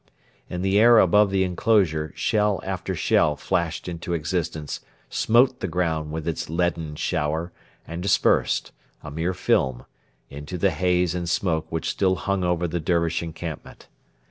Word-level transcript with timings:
In 0.49 0.63
the 0.63 0.79
air 0.79 0.97
above 0.97 1.29
the 1.29 1.43
enclosure 1.43 2.11
shell 2.15 2.59
after 2.63 2.95
shell 2.95 3.35
flashed 3.35 3.87
into 3.87 4.15
existence, 4.15 4.79
smote 5.11 5.59
the 5.59 5.67
ground 5.67 6.11
with 6.11 6.27
its 6.27 6.49
leaden 6.49 6.95
shower, 6.95 7.51
and 7.85 8.01
dispersed 8.01 8.71
a 9.03 9.11
mere 9.11 9.35
film 9.35 9.85
into 10.27 10.57
the 10.57 10.71
haze 10.71 11.13
and 11.13 11.29
smoke 11.29 11.67
which 11.71 11.91
still 11.91 12.15
hung 12.15 12.43
over 12.43 12.67
the 12.67 12.79
Dervish 12.79 13.21
encampment. 13.21 13.89